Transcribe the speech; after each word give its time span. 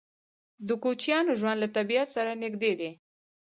د 0.67 0.69
کوچیانو 0.83 1.31
ژوند 1.39 1.57
له 1.63 1.67
طبیعت 1.77 2.07
سره 2.15 2.31
نږدې 2.43 2.71
دی. 2.79 2.91